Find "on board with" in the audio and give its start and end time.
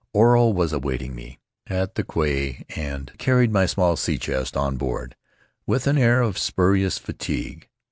4.57-5.85